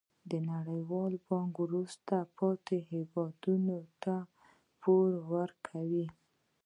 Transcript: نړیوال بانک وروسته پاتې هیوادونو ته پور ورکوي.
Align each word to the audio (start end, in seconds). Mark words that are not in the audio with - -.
نړیوال 0.51 1.13
بانک 1.27 1.53
وروسته 1.65 2.15
پاتې 2.37 2.77
هیوادونو 2.91 3.77
ته 4.03 4.15
پور 4.81 5.09
ورکوي. 5.33 6.07